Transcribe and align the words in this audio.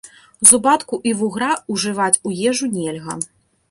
Зубатку 0.51 0.99
і 1.11 1.13
вугра 1.21 1.51
ўжываць 1.77 2.19
у 2.31 2.37
ежу 2.53 2.75
нельга. 2.77 3.23